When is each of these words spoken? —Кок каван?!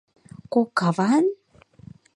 —Кок 0.53 0.69
каван?! 0.79 1.25